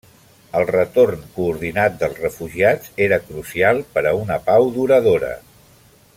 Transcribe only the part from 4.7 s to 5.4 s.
duradora.